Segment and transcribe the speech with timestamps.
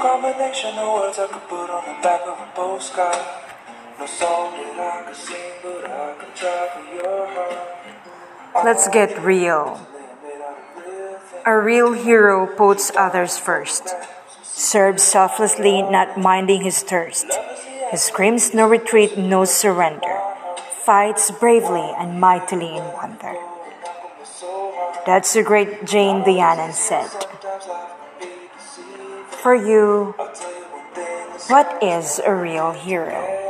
[0.00, 3.16] Combination of words I could put on the back of a postcard.
[3.98, 8.64] No song that I could sing, but I could try for your heart.
[8.64, 9.80] Let's get real.
[11.44, 13.94] A real hero puts others first.
[14.42, 17.26] Serves selflessly, not minding his thirst.
[17.90, 20.20] He screams no retreat, no surrender.
[20.84, 23.34] Fights bravely and mightily in wonder.
[25.06, 27.08] That's the great Jane Dianan said.
[29.30, 30.14] For you,
[31.48, 33.45] what is a real hero?